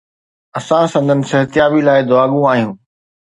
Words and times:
اسان 0.57 0.85
سندن 0.93 1.19
صحتيابي 1.31 1.81
لاءِ 1.87 1.97
دعاگو 2.09 2.41
آهيون. 2.51 2.75